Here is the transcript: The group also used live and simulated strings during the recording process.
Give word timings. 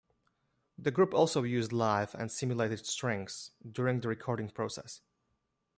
The 0.79 0.89
group 0.89 1.13
also 1.13 1.43
used 1.43 1.71
live 1.71 2.15
and 2.15 2.31
simulated 2.31 2.87
strings 2.87 3.51
during 3.71 3.99
the 3.99 4.07
recording 4.07 4.49
process. 4.49 5.01